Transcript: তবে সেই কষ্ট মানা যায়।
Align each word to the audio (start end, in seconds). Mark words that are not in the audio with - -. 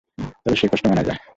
তবে 0.41 0.55
সেই 0.55 0.69
কষ্ট 0.71 0.85
মানা 0.87 1.03
যায়। 1.07 1.19